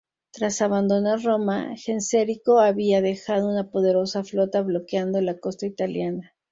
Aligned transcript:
Tras 0.31 0.63
abandonar 0.63 1.21
Roma, 1.21 1.75
Genserico 1.75 2.59
había 2.59 3.03
dejado 3.03 3.47
una 3.47 3.69
poderosa 3.69 4.23
flota 4.23 4.63
bloqueando 4.63 5.21
la 5.21 5.37
costa 5.37 5.67
italiana. 5.67 6.33